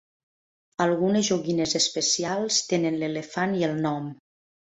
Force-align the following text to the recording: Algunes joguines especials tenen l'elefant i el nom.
Algunes 0.85 1.25
joguines 1.27 1.75
especials 1.81 2.59
tenen 2.71 2.99
l'elefant 3.03 3.55
i 3.61 3.67
el 3.71 3.77
nom. 3.87 4.09